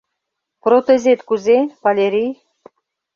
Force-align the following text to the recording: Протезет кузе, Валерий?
Протезет 0.63 1.19
кузе, 1.27 1.57
Валерий? 1.81 2.33